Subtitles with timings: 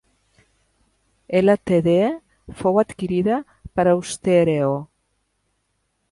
[1.41, 1.91] Ltd.
[2.61, 3.37] fou adquirida
[3.81, 4.71] per Austereo.